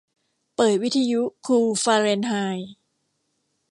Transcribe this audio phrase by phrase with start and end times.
[0.55, 2.71] เปิดวิทยุคูลฟาเรนไฮต์